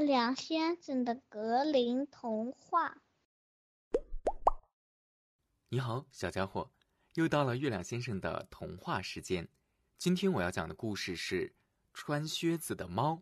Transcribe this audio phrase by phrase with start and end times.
[0.00, 3.02] 月亮先生的格林童话。
[5.68, 6.70] 你好，小家伙，
[7.16, 9.46] 又到了月亮先生的童话时间。
[9.98, 11.48] 今天我要讲的故事是
[11.92, 13.12] 《穿靴子的猫》。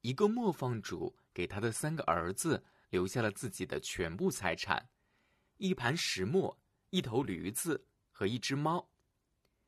[0.00, 4.88] 一个磨坊主给他的三个儿子留下了自己的全部财产：
[5.58, 6.58] 一盘石磨、
[6.88, 8.88] 一头驴子和一只猫。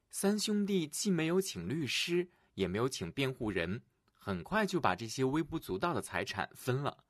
[0.08, 3.82] 三兄弟既没有请律师，也没有请辩护人。
[4.26, 7.04] 很快就把这些微不足道的财产分了，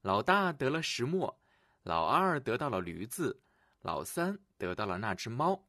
[0.00, 1.38] 老大得了石磨，
[1.84, 3.40] 老二得到了驴子，
[3.82, 5.68] 老三得到了那只猫。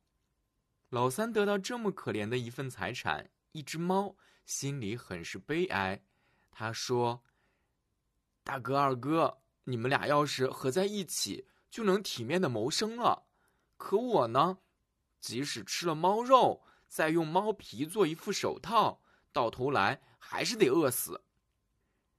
[0.89, 4.15] 老三得到这么可怜的一份财产，一只猫，
[4.47, 6.01] 心里很是悲哀。
[6.49, 7.23] 他说
[8.43, 13.27] ：“大哥、二哥，你们俩要是合在一起，就能体面的谋生了。
[13.77, 14.57] 可我呢，
[15.19, 21.23] 即使吃了猫肉，再用猫皮做一副手套。”到头来还是得饿死。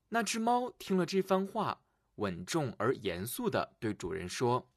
[0.08, 1.82] 那只猫听了这番话，
[2.16, 4.68] 稳重而严肃的对主人说：“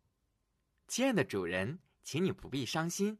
[0.87, 3.17] 亲爱的主人，请你不必伤心，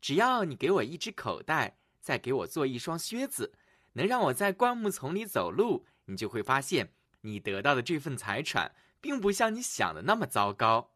[0.00, 3.52] 只要你给我一只口袋，再给我做一双靴子，
[3.94, 6.92] 能让我在灌木丛里走路，你就会发现，
[7.22, 10.92] 你得到的这份财产，并不像你想的那么糟糕。”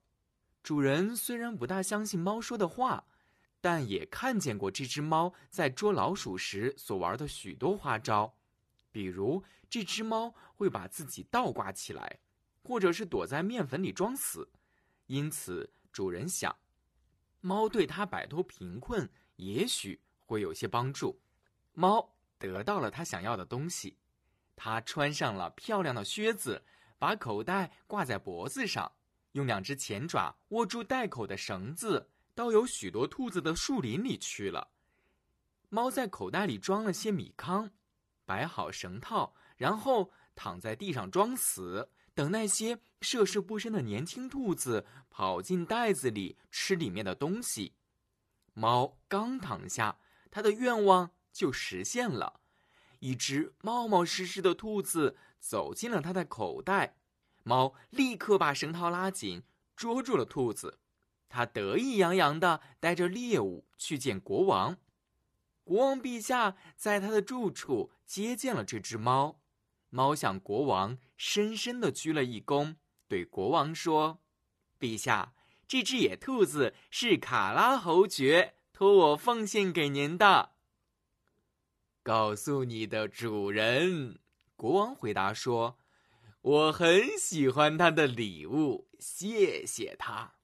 [0.62, 3.06] 主人虽然不大相信猫说的话。
[3.62, 8.34] 但也看见过这只猫在捉老鼠时所玩的许多花招，
[8.90, 12.20] 比如这只猫会把自己倒挂起来，
[12.62, 14.48] 或者是躲在面粉里装死。
[15.06, 16.56] 因此，主人想，
[17.40, 21.20] 猫对它摆脱贫困也许会有些帮助。
[21.72, 23.96] 猫得到了它想要的东西，
[24.54, 26.64] 它穿上了漂亮的靴子，
[26.98, 28.92] 把口袋挂在脖子上，
[29.32, 32.10] 用两只前爪握住袋口的绳子。
[32.32, 34.70] 到有许多兔子的树林里去了。
[35.68, 37.70] 猫在口袋里装了些米糠，
[38.30, 47.74] 摆好绳套，然后躺在地上装死，等那些涉世不深的年轻兔子跑进袋子里吃里面的东西。
[48.54, 49.98] 猫刚躺下，
[50.30, 52.38] 它的愿望就实现了。
[53.00, 56.98] 一只冒冒失失的兔子走进了它的口袋，
[57.42, 59.42] 猫立刻把绳套拉紧，
[59.74, 60.78] 捉住了兔子。
[61.28, 64.76] 他得意洋洋地带着猎物去见国王。
[65.70, 69.40] 国王陛下在他的住处接见了这只猫。
[69.88, 72.74] 猫向国王深深地鞠了一躬，
[73.06, 74.20] 对国王说
[74.80, 75.32] ：“陛下，
[75.68, 80.54] 这只野兔子是卡拉侯爵托我奉献给您的。”
[82.02, 84.18] 告诉你的主人，
[84.56, 85.78] 国王回答说
[86.42, 90.34] ：“我很喜欢他的礼物，谢谢他。”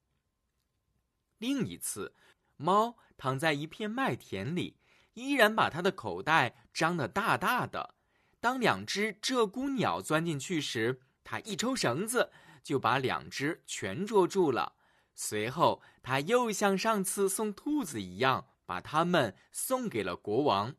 [1.38, 2.14] 另一次，
[2.56, 4.76] 猫躺在一片麦田里，
[5.16, 7.94] 依然把它的口袋张得大大的。
[8.38, 12.30] 当两只鹧鸪鸟钻进去时，它一抽绳子，
[12.62, 14.74] 就把两只全捉住了。
[15.14, 20.76] 随后，它又像上次送兔子一样，把它们送给了国王。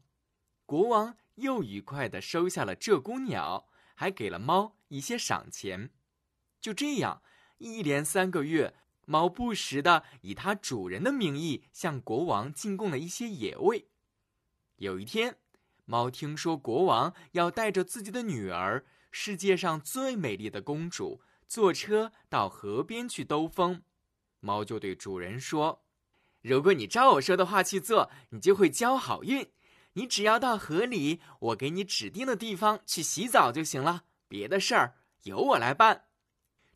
[0.65, 5.89] 国王又愉快地收下了鹧鸪鸟，还给了猫一些赏钱。
[6.61, 7.23] 就这样，
[7.57, 8.75] 一连三个月。
[9.09, 13.87] 猫不时地以它主人的名义向国王进贡了一些野味。
[14.77, 15.38] 有一天，
[15.85, 23.81] 猫听说国王要带着自己的女儿，世界上最美丽的公主，坐车到河边去兜风。
[24.39, 25.83] 猫就对主人说
[26.41, 29.49] ：“如果你照我说的话去做，你就会交好运。
[29.93, 36.03] 你只要到河里，我给你指定的地方去洗澡就行了，别的事儿由我来办。”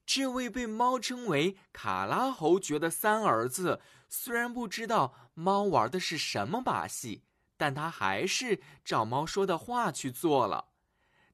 [0.03, 3.79] 这位被猫称为卡拉侯爵的三儿子，
[4.09, 7.23] 虽然不知道猫玩的是什么把戏，
[7.61, 10.69] 但他还是照猫说的话去做了。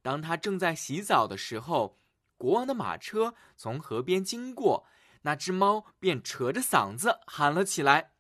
[0.02, 2.02] 当他正在洗澡的时候，
[2.36, 4.86] 国王的马车从河边经过，
[5.22, 8.12] 那只猫便扯着嗓子喊了起来：“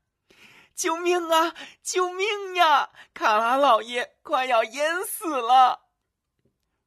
[0.73, 1.53] 救命啊！
[1.83, 2.91] 救命呀！
[3.13, 5.89] 卡拉老爷快要淹死了！”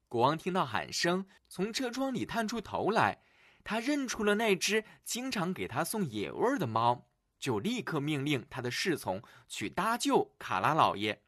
[0.09, 3.23] 国王听到喊声，从车窗里探出头来。
[3.63, 7.10] 他认出了那只经常给他送野味的猫，
[7.41, 11.23] 就立刻命令他的侍从去搭救卡拉老爷。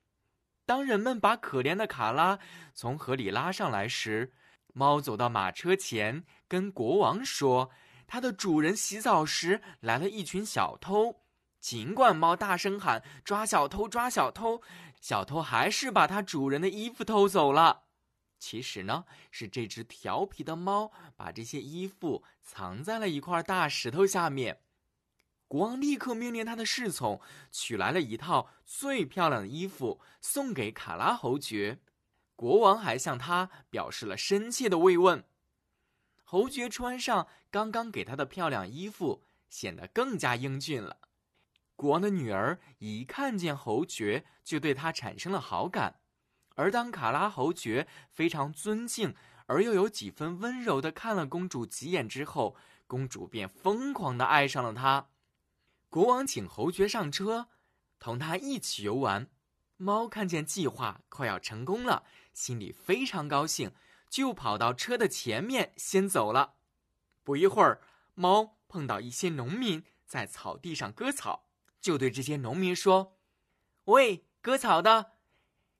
[0.64, 2.38] 当人们把可怜的卡拉
[2.72, 4.32] 从河里拉上来时，
[4.72, 7.70] 猫走到马车前，跟国王说
[8.06, 11.22] ：“它的主人洗澡时来了一群小偷。
[11.58, 14.62] 尽管猫大声喊‘抓小偷，抓小偷’，
[15.00, 17.84] 小偷还是把它主人的衣服偷走了。”
[18.38, 24.60] 其实呢，是这只调皮的猫把这些衣服藏在了一块大石头下面。
[25.52, 27.20] 国王立刻命令他的侍从
[27.50, 31.78] 取来了一套最漂亮的衣服送给卡拉侯爵。
[32.34, 35.22] 国王还向他表示了深切的慰问。
[36.24, 40.96] 侯爵穿上刚刚给他的漂亮衣服，显得更加英俊了。
[41.76, 46.00] 国王的女儿一看见侯爵，就对他产生了好感。
[46.54, 49.14] 而当卡拉侯爵非常尊敬
[49.44, 52.56] 而又有几分温柔的看了公主几眼之后，
[52.86, 55.08] 公主便疯狂的爱上了他。
[55.92, 57.48] 国王请侯爵上车，
[57.98, 59.28] 同他一起游玩。
[59.76, 63.74] 猫看见计划快要成功了，心里非常高兴，
[64.08, 66.54] 就跑到车的前面先走了。
[67.22, 67.82] 不一会儿，
[68.14, 73.18] 猫碰到一些农民在草地上割草，就对这些农民说
[73.84, 75.12] ：“喂，割草的！”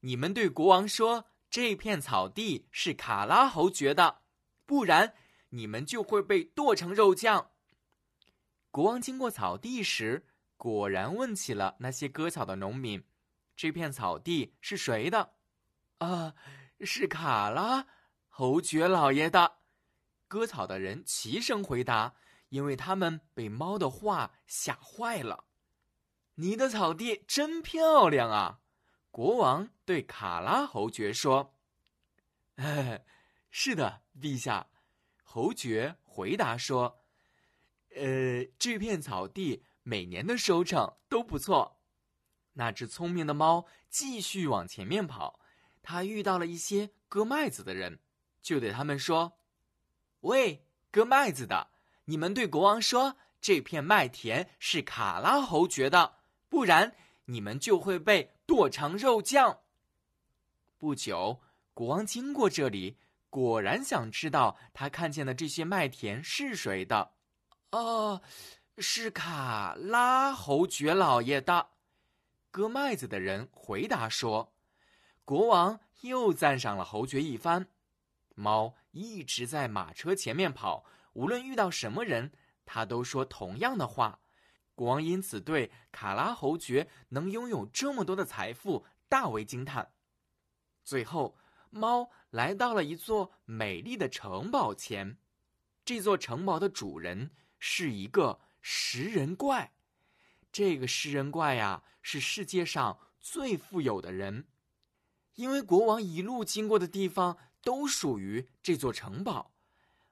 [0.01, 4.21] 你们对国王说，这片草地是卡拉侯爵的，
[4.67, 5.15] 不然
[5.49, 7.52] 你们就会被剁成肉酱。
[8.73, 10.27] 国王经过草地时，
[10.57, 13.05] 果然问起了那些割草的农民
[13.55, 15.35] ：“这片草地是谁的
[15.99, 16.35] ？”“啊，
[16.81, 17.87] 是卡拉
[18.31, 19.59] 侯爵老爷的。”
[20.27, 22.15] 割草的人齐声回答，
[22.49, 25.45] 因为他们被猫的话吓坏了。
[26.37, 28.61] “你的草地真漂亮啊！”
[29.13, 31.59] 国王对卡拉侯爵说
[33.51, 34.69] ：“是的，陛下。”
[35.23, 37.02] 侯爵回答说
[37.97, 41.79] ：“呃，这片草地每年的收成都不错。”
[42.55, 45.41] 那只聪明的猫继续往前面跑，
[45.83, 48.01] 它遇到了一些割麦子的人，
[48.43, 49.39] 就对他们说
[50.21, 51.69] ：“喂，割麦子的，
[52.05, 56.17] 你们对国王说，这片麦田是卡拉侯爵的，
[56.49, 56.95] 不然
[57.25, 59.61] 你们就会被。”剁成肉酱。
[60.77, 61.41] 不久，
[61.73, 62.99] 国王经过这里，
[63.31, 67.13] 果然想知道他看见的这些麦田是谁的。
[67.73, 68.21] 哦，
[68.77, 71.71] 是卡拉侯爵老爷的。
[72.51, 74.53] 割麦子的人回答说
[75.25, 77.67] ：“国王又赞赏了侯爵一番。”
[78.37, 80.85] 猫一直在马车前面跑，
[81.15, 82.31] 无论遇到什么人，
[82.67, 84.21] 他都说同样的话。
[84.75, 89.91] 国王因此对卡拉侯爵能拥有这么多的财富大为惊叹。
[90.85, 91.39] 最后，
[91.71, 95.17] 猫来到了一座美丽的城堡前。
[95.87, 97.31] 这座城堡的主人
[97.65, 99.73] 是一个食人怪。
[100.51, 104.49] 这个食人怪呀，是世界上最富有的人，
[105.37, 109.55] 因为国王一路经过的地方都属于这座城堡。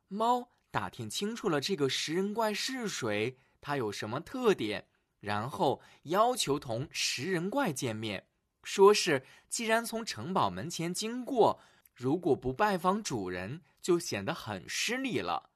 [0.07, 3.37] 猫打听清楚了这个食人怪是谁。
[3.61, 4.87] 他有什么特点？
[5.19, 8.29] 然后要求同食人怪见面，
[8.63, 11.61] 说是既然从城堡门前经过，
[11.95, 15.50] 如果不拜访主人，就显得很失礼了。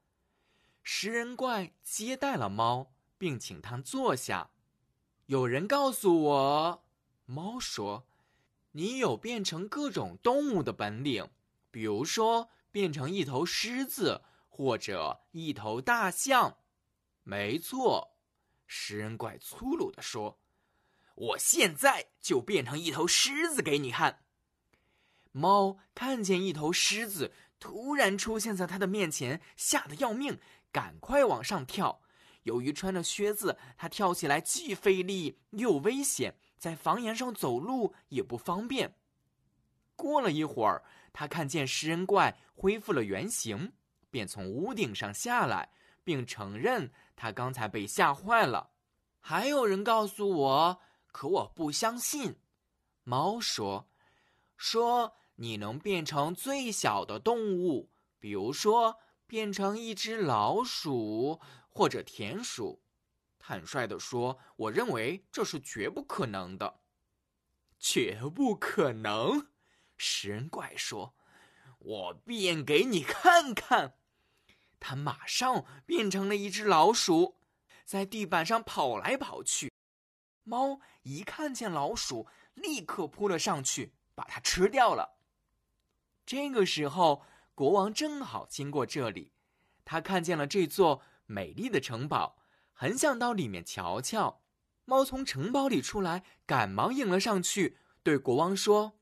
[0.86, 4.50] 食人怪接待了猫，并请他坐下。
[5.26, 6.84] 有人告诉我，
[7.25, 8.06] 猫说
[8.72, 11.31] ：“你有变成各种动物的本领，
[11.70, 14.20] 比如说变成一头狮子
[14.50, 16.58] 或者一头大象。”
[17.25, 18.19] 没错，
[18.66, 20.38] 食人怪粗鲁地说
[21.16, 24.26] ：“我现在就变成一头狮子给你看。”
[25.32, 30.38] 猫看见一头狮子突然出现在他的面前，吓得要命，
[30.74, 32.02] 赶快往上跳。
[32.42, 38.96] 由于穿着靴子，它跳起来既费力又危险，在房檐上走路也不方便。
[39.94, 40.82] 过了一会儿，
[41.12, 43.72] 他看见食人怪恢复了原形，
[44.10, 45.70] 便从屋顶上下来。
[46.04, 48.72] 并承认他刚才被吓坏了。
[49.20, 52.36] 还有人告诉我，可我不相信。
[53.04, 53.88] 猫说
[54.54, 62.82] ：“说你能变成最小的动物，比如说变成一只老鼠或者田鼠。”
[63.38, 66.81] 坦率地说，我认为这是绝不可能的。
[67.78, 69.48] 绝不可能！
[69.98, 71.14] 食人怪说
[71.78, 73.98] ：“我变给你看看。”
[74.81, 77.36] 他马上变成了一只老鼠，
[77.84, 79.70] 在地板上跑来跑去。
[80.43, 85.19] 猫一看见老鼠，立刻扑了上去，把它吃掉了。
[86.24, 87.22] 这个时候，
[87.55, 89.32] 国王正好经过这里，
[89.84, 92.37] 他看见了这座美丽的城堡，
[92.73, 94.43] 很想到里面瞧瞧。
[94.84, 98.99] 猫从城堡里出来，赶忙迎了上去，对国王说：“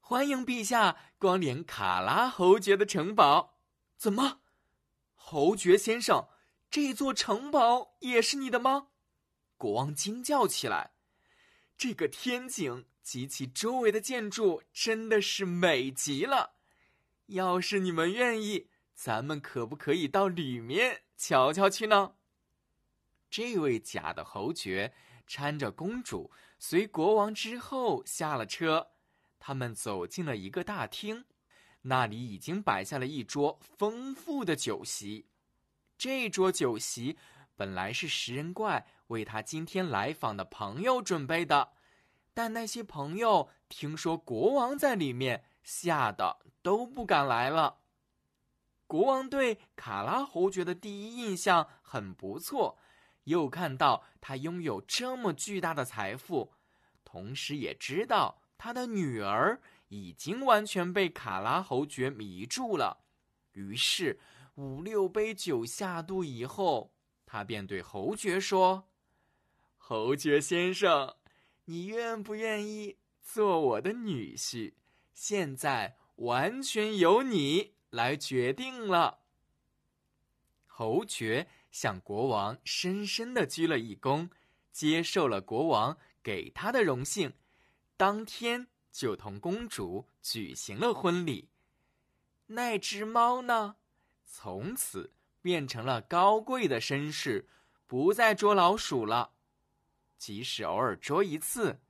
[0.00, 3.58] 欢迎陛下光临卡拉侯爵的城堡。”
[3.96, 4.40] 怎么？
[5.14, 6.26] 侯爵先生，
[6.70, 8.88] 这座城堡也是你的吗？
[9.56, 10.92] 国王惊叫起来。
[11.76, 16.54] 这个天井及其周围的建筑真的是美极了。
[17.32, 22.14] 要是你们愿意，咱们可不可以到里面瞧瞧去呢？
[23.30, 24.92] 这位假的侯爵
[25.26, 28.88] 搀着公主，随国王之后下了车。
[29.38, 31.24] 他们走进了一个大厅，
[31.82, 35.26] 那里已经摆下了一桌丰富的酒席。
[35.96, 37.16] 这桌酒席
[37.56, 41.72] 本来是食人怪为他今天来访的朋友准备的，
[42.34, 47.78] 但那些朋友听说国王在里面，吓得都不敢来了。
[48.86, 52.78] 国王对卡拉侯爵的第一印象很不错，
[53.24, 56.52] 又看到他拥有这么巨大的财富，
[57.04, 63.04] 同时也知道他的女儿已经完全被卡拉侯爵迷住了，
[63.52, 64.20] 于是。
[64.56, 66.92] 五六杯酒下肚以后，
[67.24, 68.90] 他便对侯爵说
[69.78, 71.16] ：“侯爵先生，
[71.64, 74.74] 你愿不愿意做我的女婿？
[75.24, 79.20] 现在完全由你来决定了。”
[80.66, 84.28] 侯爵向国王深深的鞠了一躬，
[84.72, 87.34] 接受了国王给他的荣幸，
[87.96, 91.48] 当天就同公主举行了婚礼。
[92.46, 93.76] 那只猫呢？
[94.24, 97.48] 从此变成了高贵的绅士，
[97.86, 99.34] 不再捉老鼠了。
[100.18, 101.80] 即使偶尔捉一次，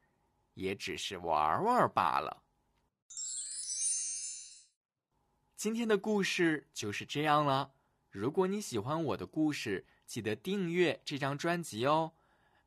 [0.52, 2.41] 也只是玩玩罢了。
[5.62, 7.74] 今天的故事就是这样了。
[8.10, 12.14] 如果你喜欢我的故事，记得订阅这张专辑哦。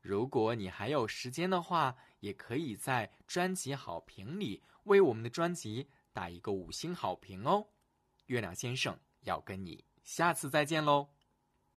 [0.00, 7.66] 如果你还有时间的话，也可以在专辑好评里为我们的专辑打一个五星好评哦。
[8.28, 8.98] 月亮先生。
[9.24, 11.15] 要跟你下次再见喽。